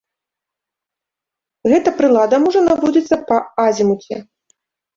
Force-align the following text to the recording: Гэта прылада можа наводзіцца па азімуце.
Гэта 1.75 1.89
прылада 2.01 2.35
можа 2.47 2.65
наводзіцца 2.71 3.23
па 3.31 3.37
азімуце. 3.69 4.15